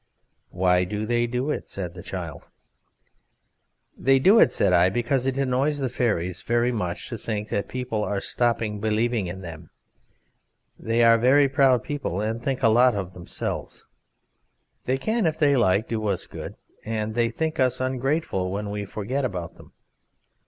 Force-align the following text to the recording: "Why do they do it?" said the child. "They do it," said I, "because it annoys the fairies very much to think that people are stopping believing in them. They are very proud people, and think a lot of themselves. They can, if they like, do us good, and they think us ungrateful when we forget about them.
"Why 0.49 0.83
do 0.83 1.05
they 1.05 1.27
do 1.27 1.51
it?" 1.51 1.69
said 1.69 1.93
the 1.93 2.01
child. 2.01 2.49
"They 3.95 4.17
do 4.17 4.39
it," 4.39 4.51
said 4.51 4.73
I, 4.73 4.89
"because 4.89 5.27
it 5.27 5.37
annoys 5.37 5.77
the 5.77 5.89
fairies 5.89 6.41
very 6.41 6.71
much 6.71 7.07
to 7.09 7.19
think 7.19 7.49
that 7.49 7.67
people 7.67 8.03
are 8.03 8.19
stopping 8.19 8.79
believing 8.79 9.27
in 9.27 9.41
them. 9.41 9.69
They 10.79 11.03
are 11.03 11.19
very 11.19 11.47
proud 11.47 11.83
people, 11.83 12.19
and 12.19 12.41
think 12.41 12.63
a 12.63 12.67
lot 12.67 12.95
of 12.95 13.13
themselves. 13.13 13.85
They 14.85 14.97
can, 14.97 15.27
if 15.27 15.37
they 15.37 15.55
like, 15.55 15.87
do 15.87 16.07
us 16.07 16.25
good, 16.25 16.57
and 16.83 17.13
they 17.13 17.29
think 17.29 17.59
us 17.59 17.79
ungrateful 17.79 18.49
when 18.51 18.71
we 18.71 18.85
forget 18.85 19.23
about 19.23 19.57
them. 19.57 19.71